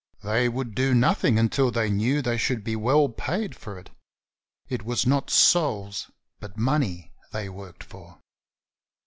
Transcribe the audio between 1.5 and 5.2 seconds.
they knew they should be well paid for it. It was